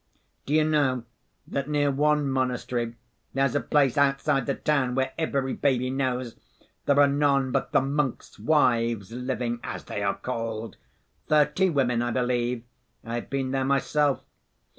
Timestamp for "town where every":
4.55-5.53